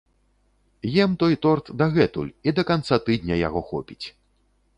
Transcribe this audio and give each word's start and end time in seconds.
Ем 1.03 1.11
той 1.23 1.33
торт 1.43 1.65
дагэтуль 1.81 2.33
і 2.49 2.55
да 2.61 2.67
канца 2.71 2.95
тыдня 3.11 3.35
яго 3.47 3.61
хопіць. 3.71 4.01